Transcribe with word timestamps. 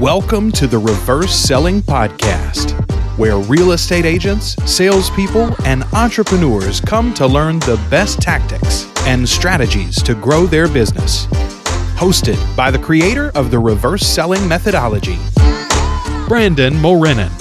Welcome 0.00 0.52
to 0.52 0.66
the 0.66 0.76
Reverse 0.76 1.34
Selling 1.34 1.80
Podcast, 1.80 2.72
where 3.16 3.38
real 3.38 3.72
estate 3.72 4.04
agents, 4.04 4.54
salespeople, 4.70 5.56
and 5.64 5.84
entrepreneurs 5.94 6.82
come 6.82 7.14
to 7.14 7.26
learn 7.26 7.60
the 7.60 7.82
best 7.88 8.20
tactics 8.20 8.92
and 9.06 9.26
strategies 9.26 10.02
to 10.02 10.14
grow 10.14 10.44
their 10.44 10.68
business. 10.68 11.24
Hosted 11.96 12.36
by 12.54 12.70
the 12.70 12.78
creator 12.78 13.32
of 13.34 13.50
the 13.50 13.58
Reverse 13.58 14.06
Selling 14.06 14.46
Methodology, 14.46 15.16
Brandon 16.28 16.74
Mulrenin. 16.74 17.32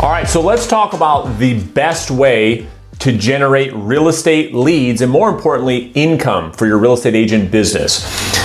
All 0.00 0.10
right, 0.10 0.28
so 0.28 0.40
let's 0.40 0.68
talk 0.68 0.92
about 0.92 1.40
the 1.40 1.60
best 1.60 2.08
way 2.08 2.68
to 3.00 3.18
generate 3.18 3.72
real 3.74 4.06
estate 4.06 4.54
leads 4.54 5.00
and 5.00 5.10
more 5.10 5.28
importantly, 5.28 5.90
income 5.96 6.52
for 6.52 6.66
your 6.66 6.78
real 6.78 6.92
estate 6.92 7.16
agent 7.16 7.50
business. 7.50 8.37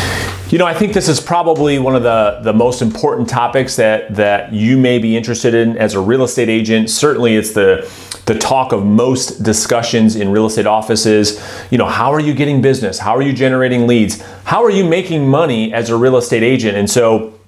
You 0.50 0.60
know, 0.60 0.66
I 0.66 0.74
think 0.74 0.94
this 0.94 1.08
is 1.08 1.20
probably 1.20 1.80
one 1.80 1.96
of 1.96 2.04
the, 2.04 2.40
the 2.44 2.54
most 2.54 2.82
important 2.82 3.28
topics 3.28 3.76
that, 3.78 4.14
that 4.16 4.54
you 4.54 4.78
may 4.78 5.00
be 5.00 5.18
interested 5.18 5.56
in 5.56 5.78
as 5.78 5.96
a 5.96 6.00
real 6.00 6.24
estate 6.24 6.50
agent. 6.50 6.90
Certainly, 6.92 7.38
it's 7.38 7.54
the, 7.54 7.90
the 8.26 8.38
talk 8.38 8.72
of 8.72 8.86
most 8.86 9.42
discussions 9.42 10.16
in 10.16 10.30
real 10.32 10.46
estate 10.46 10.68
offices. 10.68 11.42
You 11.72 11.80
know, 11.80 11.88
how 11.88 12.14
are 12.14 12.20
you 12.20 12.36
getting 12.36 12.62
business? 12.62 13.00
How 13.00 13.16
are 13.16 13.22
you 13.22 13.34
generating 13.34 13.88
leads? 13.88 14.22
How 14.44 14.64
are 14.64 14.70
you 14.70 14.86
making 14.86 15.28
money 15.28 15.74
as 15.74 15.90
a 15.90 15.96
real 15.96 16.18
estate 16.18 16.44
agent? 16.44 16.78
And 16.78 16.90
so, 16.90 17.40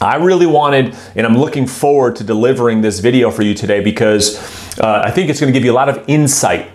I 0.00 0.16
really 0.16 0.46
wanted, 0.46 0.96
and 1.16 1.26
I'm 1.26 1.36
looking 1.36 1.66
forward 1.66 2.16
to 2.16 2.24
delivering 2.24 2.82
this 2.82 3.00
video 3.00 3.32
for 3.32 3.42
you 3.42 3.52
today 3.52 3.80
because 3.80 4.38
uh, 4.78 5.02
I 5.04 5.10
think 5.10 5.28
it's 5.28 5.40
going 5.40 5.52
to 5.52 5.58
give 5.58 5.64
you 5.64 5.72
a 5.72 5.74
lot 5.74 5.88
of 5.88 6.04
insight 6.06 6.70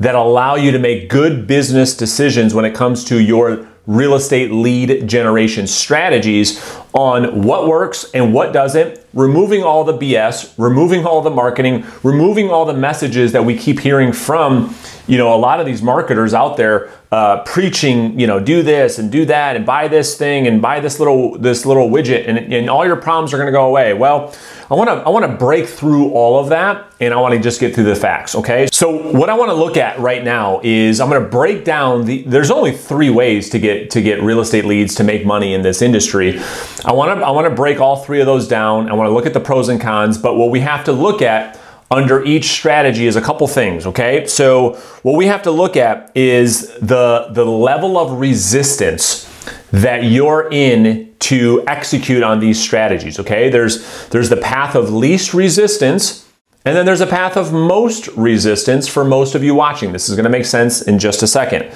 that 0.00 0.14
allow 0.14 0.54
you 0.54 0.70
to 0.70 0.78
make 0.78 1.08
good 1.08 1.46
business 1.46 1.96
decisions 1.96 2.54
when 2.54 2.64
it 2.64 2.74
comes 2.74 3.04
to 3.04 3.20
your 3.20 3.66
real 3.86 4.14
estate 4.14 4.52
lead 4.52 5.08
generation 5.08 5.66
strategies 5.66 6.62
on 6.92 7.42
what 7.42 7.66
works 7.66 8.10
and 8.12 8.34
what 8.34 8.52
doesn't, 8.52 9.00
removing 9.14 9.62
all 9.62 9.82
the 9.82 9.96
BS, 9.96 10.52
removing 10.58 11.06
all 11.06 11.22
the 11.22 11.30
marketing, 11.30 11.86
removing 12.02 12.50
all 12.50 12.66
the 12.66 12.74
messages 12.74 13.32
that 13.32 13.44
we 13.44 13.56
keep 13.56 13.80
hearing 13.80 14.12
from, 14.12 14.74
you 15.08 15.16
know, 15.16 15.34
a 15.34 15.36
lot 15.36 15.58
of 15.58 15.66
these 15.66 15.82
marketers 15.82 16.34
out 16.34 16.58
there 16.58 16.90
uh, 17.10 17.42
preaching, 17.44 18.20
you 18.20 18.26
know, 18.26 18.38
do 18.38 18.62
this 18.62 18.98
and 18.98 19.10
do 19.10 19.24
that 19.24 19.56
and 19.56 19.64
buy 19.64 19.88
this 19.88 20.18
thing 20.18 20.46
and 20.46 20.60
buy 20.60 20.80
this 20.80 20.98
little 20.98 21.38
this 21.38 21.64
little 21.64 21.88
widget 21.88 22.28
and, 22.28 22.38
and 22.52 22.68
all 22.68 22.84
your 22.84 22.96
problems 22.96 23.32
are 23.32 23.38
going 23.38 23.46
to 23.46 23.52
go 23.52 23.66
away. 23.66 23.94
Well, 23.94 24.34
I 24.70 24.74
want 24.74 24.88
to 24.88 24.96
I 24.96 25.08
want 25.08 25.24
to 25.24 25.32
break 25.32 25.66
through 25.66 26.10
all 26.10 26.38
of 26.38 26.50
that 26.50 26.92
and 27.00 27.14
I 27.14 27.16
want 27.16 27.32
to 27.32 27.40
just 27.40 27.58
get 27.58 27.74
through 27.74 27.84
the 27.84 27.96
facts, 27.96 28.34
okay? 28.34 28.68
So 28.70 29.10
what 29.12 29.30
I 29.30 29.34
want 29.34 29.48
to 29.48 29.54
look 29.54 29.78
at 29.78 29.98
right 29.98 30.22
now 30.22 30.60
is 30.62 31.00
I'm 31.00 31.08
going 31.08 31.22
to 31.22 31.28
break 31.28 31.64
down 31.64 32.04
the 32.04 32.22
there's 32.24 32.50
only 32.50 32.72
3 32.72 33.08
ways 33.08 33.48
to 33.50 33.58
get 33.58 33.90
to 33.92 34.02
get 34.02 34.22
real 34.22 34.40
estate 34.40 34.66
leads 34.66 34.94
to 34.96 35.04
make 35.04 35.24
money 35.24 35.54
in 35.54 35.62
this 35.62 35.80
industry. 35.80 36.38
I 36.84 36.92
want 36.92 37.18
to 37.18 37.26
I 37.26 37.30
want 37.30 37.48
to 37.48 37.54
break 37.54 37.80
all 37.80 37.96
3 37.96 38.20
of 38.20 38.26
those 38.26 38.46
down. 38.46 38.90
I 38.90 38.92
want 38.92 39.08
to 39.08 39.14
look 39.14 39.24
at 39.24 39.32
the 39.32 39.40
pros 39.40 39.70
and 39.70 39.80
cons, 39.80 40.18
but 40.18 40.36
what 40.36 40.50
we 40.50 40.60
have 40.60 40.84
to 40.84 40.92
look 40.92 41.22
at 41.22 41.58
under 41.90 42.22
each 42.24 42.46
strategy 42.46 43.06
is 43.06 43.16
a 43.16 43.20
couple 43.20 43.48
things, 43.48 43.86
okay? 43.86 44.26
So 44.26 44.74
what 45.02 45.16
we 45.16 45.26
have 45.26 45.42
to 45.44 45.50
look 45.50 45.76
at 45.76 46.14
is 46.16 46.74
the 46.80 47.28
the 47.30 47.46
level 47.46 47.96
of 47.96 48.18
resistance 48.18 49.24
that 49.70 50.04
you're 50.04 50.48
in 50.52 51.14
to 51.20 51.64
execute 51.66 52.22
on 52.22 52.40
these 52.40 52.60
strategies, 52.60 53.18
okay? 53.18 53.48
There's 53.48 54.08
there's 54.08 54.28
the 54.28 54.36
path 54.36 54.74
of 54.74 54.92
least 54.92 55.32
resistance 55.32 56.28
and 56.64 56.76
then 56.76 56.84
there's 56.84 57.00
a 57.00 57.06
path 57.06 57.36
of 57.38 57.52
most 57.52 58.08
resistance 58.08 58.86
for 58.88 59.04
most 59.04 59.34
of 59.34 59.42
you 59.42 59.54
watching. 59.54 59.92
This 59.92 60.10
is 60.10 60.16
going 60.16 60.24
to 60.24 60.30
make 60.30 60.44
sense 60.44 60.82
in 60.82 60.98
just 60.98 61.22
a 61.22 61.26
second. 61.26 61.72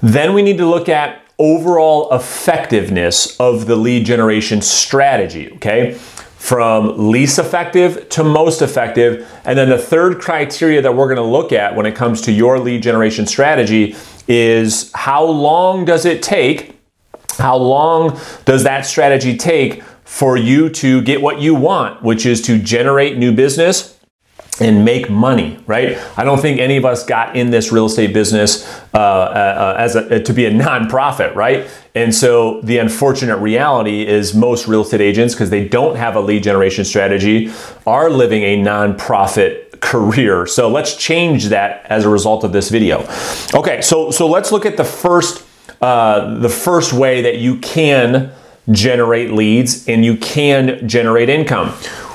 Then 0.00 0.32
we 0.32 0.42
need 0.42 0.58
to 0.58 0.66
look 0.66 0.88
at 0.88 1.22
overall 1.40 2.12
effectiveness 2.14 3.36
of 3.40 3.66
the 3.66 3.74
lead 3.74 4.06
generation 4.06 4.60
strategy, 4.60 5.50
okay? 5.54 5.98
From 6.38 7.10
least 7.10 7.38
effective 7.38 8.08
to 8.10 8.24
most 8.24 8.62
effective. 8.62 9.28
And 9.44 9.58
then 9.58 9.68
the 9.68 9.78
third 9.78 10.20
criteria 10.20 10.80
that 10.80 10.94
we're 10.94 11.06
going 11.06 11.16
to 11.16 11.22
look 11.22 11.52
at 11.52 11.74
when 11.74 11.84
it 11.84 11.94
comes 11.94 12.22
to 12.22 12.32
your 12.32 12.58
lead 12.58 12.82
generation 12.82 13.26
strategy 13.26 13.96
is 14.28 14.90
how 14.94 15.24
long 15.24 15.84
does 15.84 16.04
it 16.04 16.22
take 16.22 16.78
how 17.38 17.56
long 17.56 18.18
does 18.44 18.64
that 18.64 18.84
strategy 18.84 19.36
take 19.36 19.82
for 20.04 20.36
you 20.36 20.68
to 20.68 21.00
get 21.02 21.22
what 21.22 21.40
you 21.40 21.54
want, 21.54 22.02
which 22.02 22.26
is 22.26 22.42
to 22.42 22.58
generate 22.58 23.16
new 23.16 23.32
business 23.32 23.97
and 24.60 24.84
make 24.84 25.08
money, 25.08 25.58
right? 25.66 25.98
I 26.16 26.24
don't 26.24 26.40
think 26.40 26.60
any 26.60 26.76
of 26.76 26.84
us 26.84 27.04
got 27.04 27.36
in 27.36 27.50
this 27.50 27.72
real 27.72 27.86
estate 27.86 28.12
business 28.12 28.66
uh, 28.94 28.98
uh, 28.98 29.76
as 29.78 29.96
a, 29.96 30.20
to 30.20 30.32
be 30.32 30.46
a 30.46 30.50
nonprofit, 30.66 31.34
right? 31.34 31.68
And 31.94 32.14
so 32.14 32.60
the 32.62 32.78
unfortunate 32.78 33.38
reality 33.38 34.06
is 34.06 34.34
most 34.34 34.68
real 34.68 34.82
estate 34.82 35.00
agents, 35.00 35.34
because 35.34 35.50
they 35.50 35.66
don't 35.68 35.96
have 35.96 36.16
a 36.16 36.20
lead 36.20 36.42
generation 36.42 36.84
strategy, 36.84 37.52
are 37.86 38.10
living 38.10 38.42
a 38.42 38.56
nonprofit 38.56 39.80
career. 39.80 40.46
So 40.46 40.68
let's 40.68 40.96
change 40.96 41.46
that 41.46 41.86
as 41.86 42.04
a 42.04 42.08
result 42.08 42.44
of 42.44 42.52
this 42.52 42.68
video. 42.68 43.06
Okay, 43.54 43.80
so 43.80 44.10
so 44.10 44.26
let's 44.26 44.52
look 44.52 44.66
at 44.66 44.76
the 44.76 44.84
first 44.84 45.44
uh, 45.80 46.38
the 46.38 46.48
first 46.48 46.92
way 46.92 47.22
that 47.22 47.38
you 47.38 47.56
can 47.58 48.32
generate 48.70 49.32
leads 49.32 49.88
and 49.88 50.04
you 50.04 50.16
can 50.16 50.86
generate 50.88 51.28
income, 51.28 51.72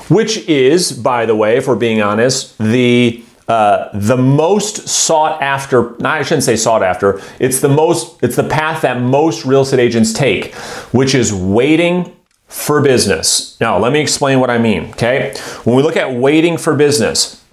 which 0.08 0.38
is, 0.48 0.92
by 0.92 1.26
the 1.26 1.34
way, 1.34 1.56
if 1.56 1.66
we're 1.66 1.76
being 1.76 2.00
honest, 2.00 2.56
the 2.58 3.24
uh, 3.48 3.90
the 3.92 4.16
most 4.16 4.88
sought 4.88 5.42
after 5.42 6.02
i 6.06 6.22
shouldn't 6.22 6.44
say 6.44 6.56
sought 6.56 6.82
after 6.82 7.20
it's 7.38 7.60
the 7.60 7.68
most 7.68 8.22
it's 8.22 8.36
the 8.36 8.48
path 8.48 8.80
that 8.80 9.02
most 9.02 9.44
real 9.44 9.60
estate 9.60 9.80
agents 9.80 10.14
take 10.14 10.54
which 10.92 11.14
is 11.14 11.30
waiting 11.30 12.16
for 12.46 12.80
business. 12.80 13.58
Now 13.60 13.78
let 13.78 13.92
me 13.92 14.00
explain 14.00 14.40
what 14.40 14.48
i 14.48 14.56
mean 14.56 14.92
okay? 14.92 15.34
When 15.64 15.76
we 15.76 15.82
look 15.82 15.96
at 15.96 16.14
waiting 16.14 16.56
for 16.56 16.74
business 16.74 17.44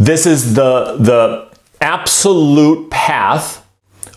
this 0.00 0.26
is 0.26 0.54
the 0.54 0.96
the 0.98 1.56
absolute 1.80 2.90
path 2.90 3.63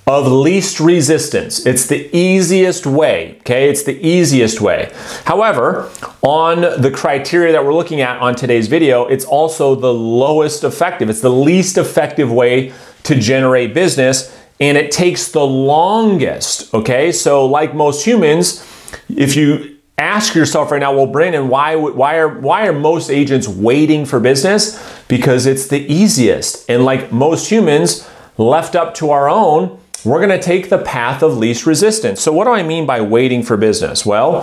of 0.08 0.26
least 0.26 0.80
resistance. 0.80 1.66
It's 1.66 1.88
the 1.88 2.10
easiest 2.16 2.86
way, 2.86 3.36
okay? 3.42 3.70
It's 3.70 3.84
the 3.84 4.00
easiest 4.06 4.62
way. 4.62 4.92
However, 5.26 5.92
on 6.22 6.62
the 6.62 6.90
criteria 6.90 7.52
that 7.52 7.66
we're 7.66 7.74
looking 7.74 8.00
at 8.00 8.20
on 8.22 8.34
today's 8.34 8.70
video, 8.70 9.06
it's 9.06 9.26
also 9.26 9.76
the 9.76 9.94
lowest 9.94 10.64
effective. 10.64 11.10
It's 11.10 11.20
the 11.20 11.30
least 11.30 11.78
effective 11.78 12.32
way 12.32 12.72
to 13.04 13.16
generate 13.16 13.74
business 13.74 14.34
and 14.60 14.78
it 14.78 14.92
takes 14.92 15.32
the 15.32 15.46
longest, 15.46 16.74
okay? 16.74 17.12
So 17.12 17.46
like 17.46 17.76
most 17.76 18.06
humans, 18.06 18.66
if 19.10 19.36
you 19.36 19.78
ask 19.98 20.34
yourself 20.34 20.72
right 20.72 20.80
now, 20.80 20.96
well, 20.96 21.06
Brandon, 21.06 21.48
why 21.48 21.76
why 21.76 22.18
are 22.18 22.30
why 22.40 22.66
are 22.66 22.74
most 22.74 23.12
agents 23.12 23.48
waiting 23.48 24.06
for 24.06 24.20
business? 24.20 24.82
Because 25.08 25.46
it's 25.46 25.68
the 25.68 25.82
easiest. 25.92 26.68
And 26.70 26.86
like 26.86 27.12
most 27.12 27.52
humans, 27.52 28.08
left 28.38 28.76
up 28.76 28.94
to 28.96 29.12
our 29.12 29.30
own, 29.30 29.80
we're 30.06 30.20
going 30.20 30.38
to 30.38 30.42
take 30.42 30.70
the 30.70 30.78
path 30.78 31.24
of 31.24 31.38
least 31.38 31.66
resistance. 31.66 32.22
So, 32.22 32.32
what 32.32 32.46
do 32.46 32.52
I 32.52 32.64
mean 32.64 32.86
by 32.86 33.02
waiting 33.02 33.44
for 33.44 33.58
business? 33.58 34.06
Well, 34.06 34.42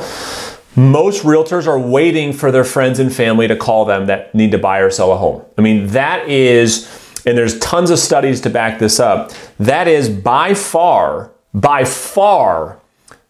most 0.77 1.23
realtors 1.23 1.67
are 1.67 1.79
waiting 1.79 2.33
for 2.33 2.51
their 2.51 2.65
friends 2.65 2.99
and 2.99 3.15
family 3.15 3.47
to 3.47 3.57
call 3.57 3.85
them 3.85 4.07
that 4.07 4.35
need 4.35 4.51
to 4.51 4.59
buy 4.59 4.81
or 4.81 4.91
sell 4.91 5.13
a 5.13 5.17
home. 5.17 5.45
I 5.57 5.63
mean, 5.63 5.89
that 5.89 6.29
is, 6.29 6.89
and 7.25 7.39
there's 7.39 7.59
tons 7.61 7.91
of 7.91 7.99
studies 7.99 8.41
to 8.43 8.51
back 8.51 8.79
this 8.79 8.99
up, 8.99 9.33
that 9.61 9.87
is 9.87 10.09
by 10.09 10.55
far, 10.55 11.31
by 11.53 11.85
far, 11.85 12.81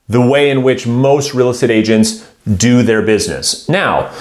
the 0.09 0.21
way 0.21 0.51
in 0.51 0.62
which 0.62 0.87
most 0.87 1.35
real 1.35 1.51
estate 1.51 1.71
agents 1.71 2.31
do 2.56 2.83
their 2.83 3.03
business. 3.03 3.69
Now, 3.69 4.12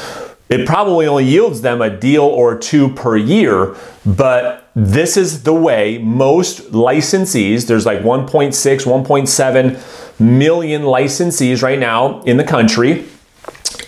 it 0.49 0.67
probably 0.67 1.07
only 1.07 1.25
yields 1.25 1.61
them 1.61 1.81
a 1.81 1.89
deal 1.89 2.23
or 2.23 2.57
two 2.57 2.89
per 2.89 3.17
year, 3.17 3.75
but 4.05 4.62
this 4.75 5.17
is 5.17 5.43
the 5.43 5.53
way 5.53 5.97
most 5.99 6.71
licensees, 6.71 7.67
there's 7.67 7.85
like 7.85 7.99
1.6, 7.99 8.53
1.7 8.53 10.19
million 10.19 10.81
licensees 10.81 11.61
right 11.61 11.79
now 11.79 12.21
in 12.23 12.37
the 12.37 12.43
country, 12.43 13.05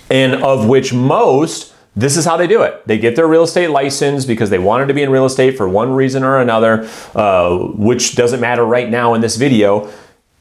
and 0.09 0.35
of 0.43 0.67
which 0.67 0.93
most 0.93 1.73
this 1.97 2.17
is 2.17 2.25
how 2.25 2.35
they 2.35 2.45
do 2.45 2.61
it. 2.61 2.85
They 2.85 2.97
get 2.97 3.15
their 3.15 3.27
real 3.27 3.43
estate 3.43 3.69
license 3.69 4.25
because 4.25 4.49
they 4.49 4.59
wanted 4.59 4.87
to 4.87 4.93
be 4.93 5.01
in 5.01 5.09
real 5.09 5.25
estate 5.25 5.55
for 5.55 5.69
one 5.69 5.93
reason 5.93 6.23
or 6.23 6.39
another, 6.39 6.89
uh, 7.15 7.57
which 7.57 8.15
doesn't 8.15 8.41
matter 8.41 8.65
right 8.65 8.89
now 8.89 9.13
in 9.13 9.21
this 9.21 9.38
video 9.38 9.89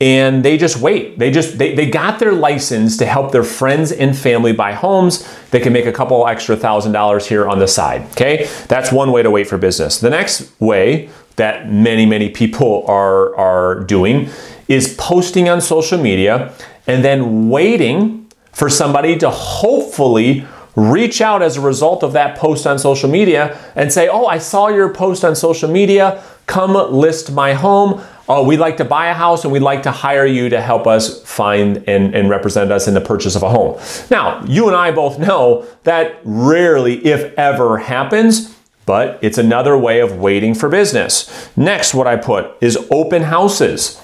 and 0.01 0.45
they 0.45 0.57
just 0.57 0.79
wait. 0.79 1.19
They 1.19 1.31
just 1.31 1.57
they, 1.59 1.75
they 1.75 1.89
got 1.89 2.19
their 2.19 2.33
license 2.33 2.97
to 2.99 3.07
help 3.07 3.33
their 3.33 3.45
friends 3.45 3.93
and 3.93 4.17
family 4.17 4.53
buy 4.53 4.73
homes. 4.73 5.27
They 5.51 5.61
can 5.61 5.73
make 5.73 5.87
a 5.87 5.93
couple 5.93 6.27
extra 6.27 6.57
thousand 6.57 6.93
dollars 6.93 7.27
here 7.27 7.49
on 7.49 7.59
the 7.59 7.69
side. 7.69 8.03
Okay, 8.13 8.49
that's 8.69 8.91
one 8.91 9.13
way 9.13 9.23
to 9.23 9.31
wait 9.31 9.47
for 9.47 9.57
business. 9.57 10.01
The 10.01 10.11
next 10.11 10.51
way 10.61 11.11
that 11.37 11.71
many 11.71 12.07
many 12.07 12.29
people 12.29 12.85
are 12.87 13.35
are 13.37 13.81
doing 13.81 14.29
is 14.67 14.95
posting 14.99 15.49
on 15.49 15.61
social 15.61 15.99
media 15.99 16.53
and 16.87 17.05
then 17.05 17.49
waiting 17.49 18.27
for 18.53 18.69
somebody 18.69 19.17
to 19.19 19.31
hopefully 19.31 20.47
reach 20.77 21.21
out 21.21 21.41
as 21.41 21.57
a 21.57 21.61
result 21.61 22.03
of 22.03 22.13
that 22.13 22.37
post 22.37 22.67
on 22.67 22.79
social 22.79 23.09
media 23.09 23.57
and 23.77 23.93
say, 23.93 24.09
"Oh, 24.09 24.27
I 24.27 24.39
saw 24.39 24.69
your 24.69 24.89
post 24.89 25.25
on 25.25 25.37
social 25.37 25.71
media. 25.71 26.23
Come 26.47 26.73
list 26.93 27.33
my 27.33 27.55
home. 27.55 28.03
oh, 28.29 28.43
we'd 28.45 28.59
like 28.59 28.79
to 28.79 28.85
buy 28.85 29.09
a 29.09 29.15
house 29.15 29.45
and 29.45 29.53
we'd 29.53 29.61
like 29.61 29.83
to 29.83 29.91
hire 29.91 30.27
you 30.27 30.49
to 30.49 30.61
help 30.61 30.87
us 30.87 31.23
find 31.25 31.85
and, 31.87 32.15
and 32.15 32.31
represent 32.31 32.73
us 32.73 32.89
in 32.89 32.95
the 32.95 33.01
purchase 33.01 33.37
of 33.37 33.43
a 33.43 33.51
home. 33.51 33.79
Now, 34.11 34.43
you 34.45 34.67
and 34.67 34.77
I 34.77 34.93
both 34.93 35.19
know 35.19 35.67
that 35.85 36.21
rarely, 36.25 37.05
if 37.05 37.37
ever, 37.39 37.79
happens 37.79 38.55
but 38.87 39.19
it's 39.23 39.39
another 39.39 39.77
way 39.79 40.01
of 40.01 40.19
waiting 40.19 40.55
for 40.55 40.69
business. 40.69 41.51
Next, 41.57 41.95
what 41.95 42.07
I 42.07 42.17
put 42.17 42.51
is 42.61 42.77
open 42.91 43.23
houses. 43.23 44.01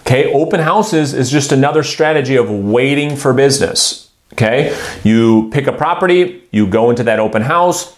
Okay, 0.00 0.32
open 0.32 0.60
houses 0.60 1.14
is 1.14 1.30
just 1.30 1.52
another 1.52 1.82
strategy 1.82 2.36
of 2.36 2.50
waiting 2.50 3.16
for 3.16 3.32
business. 3.32 4.10
Okay, 4.32 4.76
you 5.04 5.48
pick 5.52 5.66
a 5.66 5.72
property, 5.72 6.42
you 6.50 6.66
go 6.66 6.90
into 6.90 7.04
that 7.04 7.20
open 7.20 7.42
house, 7.42 7.96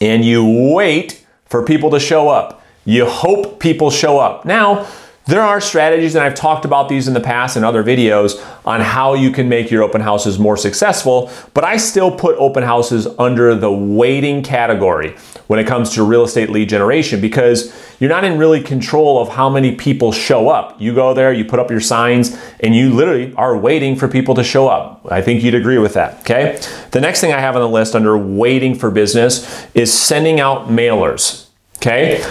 and 0.00 0.24
you 0.24 0.72
wait 0.74 1.24
for 1.46 1.64
people 1.64 1.90
to 1.90 2.00
show 2.00 2.28
up. 2.28 2.59
You 2.84 3.06
hope 3.06 3.60
people 3.60 3.90
show 3.90 4.18
up. 4.18 4.44
Now, 4.44 4.86
there 5.26 5.42
are 5.42 5.60
strategies, 5.60 6.16
and 6.16 6.24
I've 6.24 6.34
talked 6.34 6.64
about 6.64 6.88
these 6.88 7.06
in 7.06 7.14
the 7.14 7.20
past 7.20 7.56
in 7.56 7.62
other 7.62 7.84
videos 7.84 8.44
on 8.66 8.80
how 8.80 9.14
you 9.14 9.30
can 9.30 9.48
make 9.48 9.70
your 9.70 9.84
open 9.84 10.00
houses 10.00 10.40
more 10.40 10.56
successful, 10.56 11.30
but 11.54 11.62
I 11.62 11.76
still 11.76 12.10
put 12.10 12.36
open 12.36 12.64
houses 12.64 13.06
under 13.18 13.54
the 13.54 13.70
waiting 13.70 14.42
category 14.42 15.14
when 15.46 15.60
it 15.60 15.68
comes 15.68 15.90
to 15.90 16.02
real 16.02 16.24
estate 16.24 16.50
lead 16.50 16.68
generation 16.68 17.20
because 17.20 17.72
you're 18.00 18.10
not 18.10 18.24
in 18.24 18.38
really 18.38 18.60
control 18.60 19.20
of 19.20 19.28
how 19.28 19.48
many 19.48 19.76
people 19.76 20.10
show 20.10 20.48
up. 20.48 20.80
You 20.80 20.94
go 20.94 21.14
there, 21.14 21.32
you 21.32 21.44
put 21.44 21.60
up 21.60 21.70
your 21.70 21.80
signs, 21.80 22.36
and 22.58 22.74
you 22.74 22.92
literally 22.92 23.32
are 23.34 23.56
waiting 23.56 23.94
for 23.94 24.08
people 24.08 24.34
to 24.34 24.42
show 24.42 24.66
up. 24.66 25.06
I 25.10 25.22
think 25.22 25.44
you'd 25.44 25.54
agree 25.54 25.78
with 25.78 25.94
that, 25.94 26.20
okay? 26.20 26.60
The 26.90 27.00
next 27.00 27.20
thing 27.20 27.32
I 27.32 27.38
have 27.38 27.54
on 27.54 27.62
the 27.62 27.68
list 27.68 27.94
under 27.94 28.18
waiting 28.18 28.74
for 28.74 28.90
business 28.90 29.66
is 29.74 29.92
sending 29.92 30.40
out 30.40 30.68
mailers, 30.68 31.46
okay? 31.76 32.24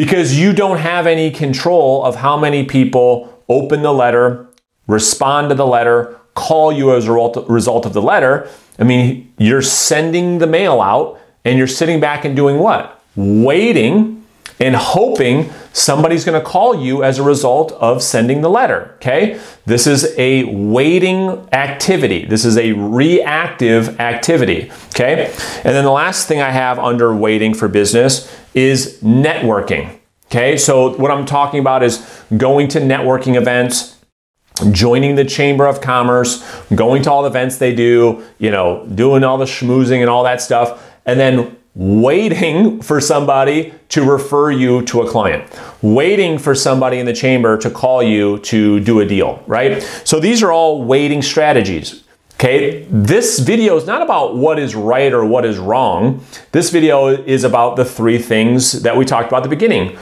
Because 0.00 0.34
you 0.40 0.54
don't 0.54 0.78
have 0.78 1.06
any 1.06 1.30
control 1.30 2.02
of 2.02 2.16
how 2.16 2.34
many 2.34 2.64
people 2.64 3.44
open 3.50 3.82
the 3.82 3.92
letter, 3.92 4.48
respond 4.86 5.50
to 5.50 5.54
the 5.54 5.66
letter, 5.66 6.18
call 6.32 6.72
you 6.72 6.94
as 6.94 7.06
a 7.06 7.12
result 7.12 7.84
of 7.84 7.92
the 7.92 8.00
letter. 8.00 8.48
I 8.78 8.84
mean, 8.84 9.30
you're 9.36 9.60
sending 9.60 10.38
the 10.38 10.46
mail 10.46 10.80
out 10.80 11.20
and 11.44 11.58
you're 11.58 11.66
sitting 11.66 12.00
back 12.00 12.24
and 12.24 12.34
doing 12.34 12.58
what? 12.58 13.02
Waiting 13.14 14.24
and 14.58 14.74
hoping 14.74 15.50
somebody's 15.72 16.24
going 16.24 16.40
to 16.40 16.46
call 16.46 16.74
you 16.74 17.02
as 17.04 17.18
a 17.18 17.22
result 17.22 17.72
of 17.72 18.02
sending 18.02 18.40
the 18.40 18.50
letter. 18.50 18.92
Okay? 18.96 19.40
This 19.66 19.86
is 19.86 20.14
a 20.18 20.44
waiting 20.44 21.48
activity. 21.52 22.24
This 22.24 22.44
is 22.44 22.56
a 22.56 22.72
reactive 22.72 24.00
activity. 24.00 24.70
Okay? 24.88 25.32
And 25.64 25.74
then 25.74 25.84
the 25.84 25.90
last 25.90 26.28
thing 26.28 26.40
I 26.40 26.50
have 26.50 26.78
under 26.78 27.14
waiting 27.14 27.54
for 27.54 27.68
business 27.68 28.34
is 28.54 29.00
networking. 29.02 29.96
Okay, 30.30 30.56
so 30.56 30.96
what 30.96 31.10
I'm 31.10 31.26
talking 31.26 31.58
about 31.58 31.82
is 31.82 31.98
going 32.36 32.68
to 32.68 32.78
networking 32.78 33.34
events, 33.34 33.98
joining 34.70 35.16
the 35.16 35.24
Chamber 35.24 35.66
of 35.66 35.80
Commerce, 35.80 36.40
going 36.72 37.02
to 37.02 37.10
all 37.10 37.22
the 37.22 37.28
events 37.28 37.58
they 37.58 37.74
do, 37.74 38.24
you 38.38 38.52
know, 38.52 38.86
doing 38.94 39.24
all 39.24 39.38
the 39.38 39.44
schmoozing 39.44 40.00
and 40.02 40.08
all 40.08 40.22
that 40.22 40.40
stuff, 40.40 40.88
and 41.04 41.18
then 41.18 41.56
waiting 41.80 42.82
for 42.82 43.00
somebody 43.00 43.72
to 43.88 44.04
refer 44.04 44.50
you 44.50 44.82
to 44.82 45.00
a 45.00 45.08
client, 45.08 45.42
waiting 45.80 46.36
for 46.36 46.54
somebody 46.54 46.98
in 46.98 47.06
the 47.06 47.12
chamber 47.12 47.56
to 47.56 47.70
call 47.70 48.02
you 48.02 48.38
to 48.40 48.80
do 48.80 49.00
a 49.00 49.06
deal, 49.06 49.42
right? 49.46 49.82
So 50.04 50.20
these 50.20 50.42
are 50.42 50.52
all 50.52 50.84
waiting 50.84 51.22
strategies. 51.22 52.04
Okay, 52.34 52.86
this 52.90 53.38
video 53.38 53.78
is 53.78 53.86
not 53.86 54.02
about 54.02 54.36
what 54.36 54.58
is 54.58 54.74
right 54.74 55.10
or 55.10 55.24
what 55.24 55.46
is 55.46 55.56
wrong. 55.56 56.22
This 56.52 56.68
video 56.68 57.06
is 57.08 57.44
about 57.44 57.76
the 57.76 57.84
three 57.86 58.18
things 58.18 58.82
that 58.82 58.94
we 58.94 59.06
talked 59.06 59.28
about 59.28 59.38
at 59.38 59.44
the 59.44 59.48
beginning. 59.48 59.96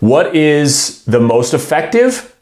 What 0.00 0.36
is 0.36 1.02
the 1.06 1.20
most 1.20 1.54
effective 1.54 2.36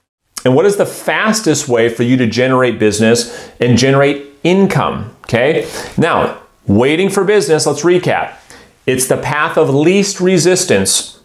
and 0.45 0.57
what 0.57 0.67
is 0.67 0.79
the 0.79 0.87
fastest 0.87 1.69
way 1.69 1.89
for 1.89 2.03
you 2.03 2.17
to 2.17 2.27
generate 2.27 2.81
business 2.81 3.51
and 3.61 3.79
generate 3.79 4.27
income? 4.43 5.15
Okay, 5.23 5.71
now 5.97 6.43
waiting 6.67 7.09
for 7.09 7.23
business, 7.23 7.67
let's 7.67 7.83
recap. 7.83 8.40
It's 8.87 9.07
the 9.07 9.17
path 9.17 9.57
of 9.57 9.71
least 9.71 10.21
resistance. 10.21 11.21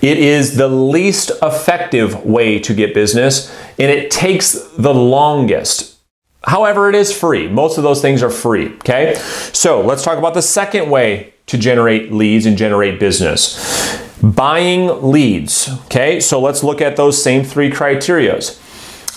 It 0.00 0.18
is 0.18 0.56
the 0.56 0.68
least 0.68 1.32
effective 1.42 2.24
way 2.24 2.58
to 2.60 2.72
get 2.74 2.94
business 2.94 3.54
and 3.78 3.90
it 3.90 4.10
takes 4.10 4.52
the 4.78 4.94
longest. 4.94 5.96
However, 6.44 6.88
it 6.88 6.94
is 6.94 7.16
free. 7.16 7.48
Most 7.48 7.78
of 7.78 7.84
those 7.84 8.00
things 8.00 8.22
are 8.22 8.30
free, 8.30 8.74
okay? 8.76 9.14
So 9.52 9.80
let's 9.80 10.04
talk 10.04 10.18
about 10.18 10.34
the 10.34 10.42
second 10.42 10.88
way 10.88 11.34
to 11.46 11.58
generate 11.58 12.12
leads 12.12 12.46
and 12.46 12.56
generate 12.56 13.00
business. 13.00 13.98
Buying 14.22 15.10
leads, 15.10 15.68
okay? 15.86 16.20
So 16.20 16.40
let's 16.40 16.62
look 16.62 16.80
at 16.80 16.96
those 16.96 17.22
same 17.22 17.44
three 17.44 17.70
criterias. 17.70 18.64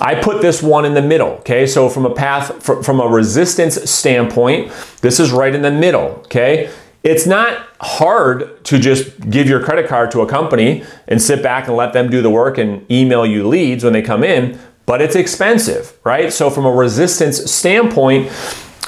I 0.01 0.15
put 0.15 0.41
this 0.41 0.63
one 0.63 0.83
in 0.83 0.95
the 0.95 1.01
middle, 1.01 1.29
okay? 1.39 1.67
So 1.67 1.89
from 1.89 2.05
a 2.05 2.13
path, 2.13 2.63
from 2.63 2.99
a 2.99 3.07
resistance 3.07 3.89
standpoint, 3.89 4.71
this 5.01 5.19
is 5.19 5.31
right 5.31 5.53
in 5.53 5.61
the 5.61 5.71
middle, 5.71 6.23
okay? 6.25 6.71
It's 7.03 7.25
not 7.25 7.67
hard 7.81 8.63
to 8.65 8.77
just 8.77 9.29
give 9.29 9.47
your 9.47 9.63
credit 9.63 9.87
card 9.87 10.11
to 10.11 10.21
a 10.21 10.27
company 10.27 10.83
and 11.07 11.21
sit 11.21 11.41
back 11.41 11.67
and 11.67 11.75
let 11.75 11.93
them 11.93 12.09
do 12.09 12.21
the 12.21 12.29
work 12.29 12.57
and 12.57 12.89
email 12.91 13.25
you 13.25 13.47
leads 13.47 13.83
when 13.83 13.93
they 13.93 14.03
come 14.03 14.23
in, 14.23 14.59
but 14.85 15.01
it's 15.01 15.15
expensive, 15.15 15.97
right? 16.03 16.31
So 16.31 16.49
from 16.49 16.65
a 16.65 16.71
resistance 16.71 17.51
standpoint, 17.51 18.31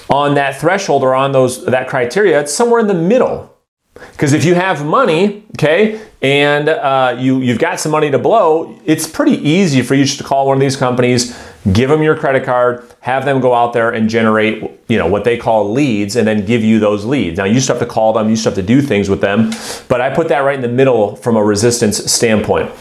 on 0.10 0.36
that 0.36 0.60
threshold 0.60 1.04
or 1.04 1.16
on 1.16 1.32
those 1.32 1.66
that 1.66 1.88
criteria, 1.88 2.40
it's 2.40 2.54
somewhere 2.54 2.80
in 2.80 2.88
the 2.88 2.94
middle. 2.94 3.50
Because 3.94 4.34
if 4.34 4.46
you 4.46 4.56
have 4.56 4.86
money, 4.86 5.46
okay, 5.58 6.02
and 6.24 6.70
uh, 6.70 7.18
you 7.20 7.42
you've 7.42 7.60
got 7.60 7.82
some 7.82 7.92
money 7.92 8.10
to 8.10 8.18
blow, 8.18 8.80
it's 8.86 9.06
pretty 9.06 9.38
easy 9.48 9.82
for 9.82 9.94
you 9.94 10.06
just 10.06 10.18
to 10.20 10.24
call 10.24 10.48
one 10.48 10.56
of 10.56 10.62
these 10.62 10.78
companies, 10.78 11.38
give 11.74 11.90
them 11.90 12.02
your 12.02 12.18
credit 12.18 12.46
card, 12.46 12.90
have 13.02 13.26
them 13.26 13.42
go 13.42 13.54
out 13.54 13.74
there 13.74 13.92
and 13.92 14.10
generate, 14.10 14.64
you 14.88 14.98
know, 14.98 15.06
what 15.06 15.26
they 15.26 15.38
call 15.38 15.72
leads, 15.72 16.16
and 16.16 16.26
then 16.26 16.46
give 16.46 16.64
you 16.64 16.80
those 16.80 17.04
leads. 17.04 17.38
Now 17.38 17.44
you 17.44 17.60
still 17.60 17.76
have 17.76 17.86
to 17.86 17.94
call 17.94 18.14
them, 18.14 18.30
you 18.30 18.38
still 18.38 18.52
have 18.52 18.56
to 18.56 18.64
do 18.64 18.82
things 18.82 19.10
with 19.10 19.20
them, 19.20 19.52
but 19.90 20.00
I 20.00 20.16
put 20.16 20.30
that 20.30 20.40
right 20.40 20.56
in 20.56 20.62
the 20.62 20.70
middle 20.70 21.18
from 21.18 21.36
a 21.36 21.44
resistance 21.44 21.98
standpoint. 22.10 22.72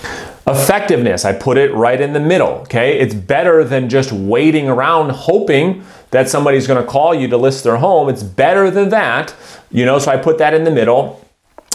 Effectiveness, 0.46 1.24
I 1.24 1.32
put 1.32 1.56
it 1.56 1.72
right 1.72 2.00
in 2.00 2.12
the 2.12 2.20
middle, 2.20 2.48
okay? 2.62 2.98
It's 2.98 3.14
better 3.14 3.64
than 3.64 3.88
just 3.88 4.12
waiting 4.12 4.68
around 4.68 5.10
hoping 5.10 5.84
that 6.10 6.28
somebody's 6.28 6.66
gonna 6.66 6.84
call 6.84 7.14
you 7.14 7.26
to 7.28 7.36
list 7.36 7.64
their 7.64 7.76
home. 7.76 8.08
It's 8.08 8.22
better 8.22 8.70
than 8.70 8.88
that, 8.90 9.34
you 9.70 9.84
know, 9.84 9.98
so 9.98 10.12
I 10.12 10.16
put 10.16 10.38
that 10.38 10.54
in 10.54 10.64
the 10.64 10.70
middle. 10.70 11.21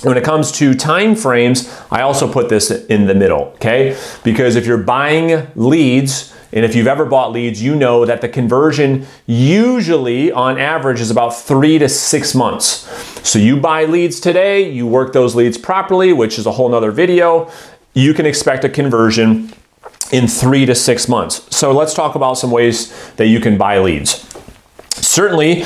When 0.04 0.16
it 0.16 0.24
comes 0.24 0.52
to 0.54 0.74
time 0.76 1.16
frames, 1.16 1.74
I 1.90 2.02
also 2.02 2.32
put 2.32 2.50
this 2.50 2.70
in 2.70 3.08
the 3.08 3.16
middle, 3.16 3.54
okay? 3.56 3.98
Because 4.24 4.56
if 4.56 4.66
you're 4.66 4.78
buying 4.78 5.48
leads, 5.56 6.34
and 6.54 6.64
if 6.64 6.76
you've 6.76 6.88
ever 6.88 7.06
bought 7.06 7.32
leads, 7.32 7.62
you 7.62 7.76
know 7.76 8.06
that 8.06 8.22
the 8.22 8.30
conversion 8.30 9.06
usually 9.26 10.32
on 10.32 10.60
average 10.60 11.02
is 11.02 11.12
about 11.12 11.32
three 11.32 11.78
to 11.80 11.90
six 11.90 12.34
months. 12.36 12.88
So 13.28 13.40
you 13.40 13.60
buy 13.60 13.86
leads 13.86 14.20
today, 14.20 14.70
you 14.70 14.88
work 14.88 15.14
those 15.14 15.36
leads 15.36 15.58
properly, 15.58 16.14
which 16.14 16.40
is 16.40 16.46
a 16.46 16.52
whole 16.52 16.70
nother 16.70 16.92
video, 16.92 17.52
you 17.94 18.14
can 18.14 18.26
expect 18.26 18.64
a 18.64 18.70
conversion 18.70 19.52
in 20.12 20.28
three 20.28 20.66
to 20.66 20.76
six 20.76 21.10
months. 21.10 21.54
So 21.56 21.72
let's 21.72 21.94
talk 21.94 22.16
about 22.16 22.36
some 22.36 22.52
ways 22.52 22.94
that 23.16 23.28
you 23.28 23.40
can 23.40 23.58
buy 23.58 23.80
leads. 23.80 24.37
Certainly, 25.04 25.60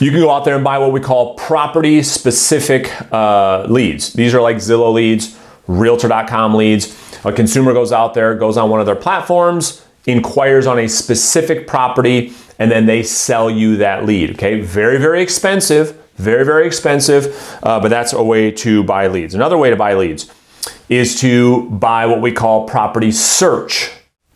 you 0.00 0.10
can 0.10 0.20
go 0.20 0.30
out 0.30 0.44
there 0.44 0.54
and 0.54 0.64
buy 0.64 0.78
what 0.78 0.92
we 0.92 1.00
call 1.00 1.34
property 1.34 2.02
specific 2.02 2.90
uh, 3.12 3.66
leads. 3.68 4.12
These 4.12 4.34
are 4.34 4.40
like 4.40 4.56
Zillow 4.56 4.92
leads, 4.92 5.38
Realtor.com 5.66 6.54
leads. 6.54 6.94
A 7.24 7.32
consumer 7.32 7.72
goes 7.72 7.92
out 7.92 8.14
there, 8.14 8.34
goes 8.34 8.56
on 8.56 8.68
one 8.68 8.80
of 8.80 8.86
their 8.86 8.96
platforms, 8.96 9.84
inquires 10.06 10.66
on 10.66 10.78
a 10.78 10.88
specific 10.88 11.66
property, 11.66 12.32
and 12.58 12.70
then 12.70 12.86
they 12.86 13.02
sell 13.02 13.50
you 13.50 13.76
that 13.76 14.04
lead. 14.04 14.32
Okay, 14.32 14.60
very, 14.60 14.98
very 14.98 15.22
expensive, 15.22 15.98
very, 16.16 16.44
very 16.44 16.66
expensive, 16.66 17.58
uh, 17.62 17.80
but 17.80 17.88
that's 17.88 18.12
a 18.12 18.22
way 18.22 18.50
to 18.50 18.84
buy 18.84 19.06
leads. 19.06 19.34
Another 19.34 19.56
way 19.56 19.70
to 19.70 19.76
buy 19.76 19.94
leads 19.94 20.30
is 20.88 21.18
to 21.20 21.68
buy 21.70 22.06
what 22.06 22.20
we 22.20 22.32
call 22.32 22.68
property 22.68 23.10
search. 23.10 23.90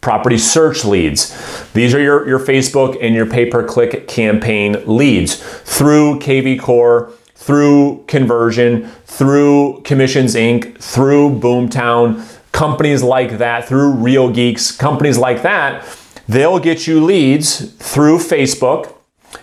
Property 0.08 0.38
search 0.38 0.86
leads. 0.86 1.36
These 1.74 1.94
are 1.94 2.00
your, 2.00 2.26
your 2.26 2.38
Facebook 2.38 2.96
and 2.98 3.14
your 3.14 3.26
pay 3.26 3.44
per 3.44 3.62
click 3.62 4.08
campaign 4.08 4.82
leads 4.86 5.36
through 5.36 6.20
KV 6.20 6.60
Core, 6.60 7.12
through 7.34 8.04
Conversion, 8.08 8.88
through 9.04 9.82
Commissions 9.82 10.34
Inc., 10.34 10.78
through 10.78 11.38
Boomtown, 11.38 12.26
companies 12.52 13.02
like 13.02 13.36
that, 13.36 13.68
through 13.68 13.96
Real 13.96 14.30
Geeks, 14.30 14.72
companies 14.72 15.18
like 15.18 15.42
that. 15.42 15.84
They'll 16.26 16.58
get 16.58 16.86
you 16.86 17.04
leads 17.04 17.70
through 17.74 18.16
Facebook 18.16 18.94